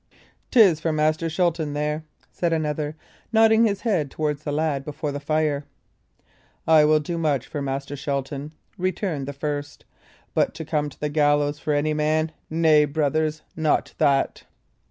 [0.49, 2.95] "'Tis for Master Shelton there," said another,
[3.31, 5.65] nodding his head towards the lad before the fire.
[6.65, 9.85] "I will do much for Master Shelton," returned the first;
[10.33, 14.41] "but to come to the gallows for any man nay, brothers, not that!"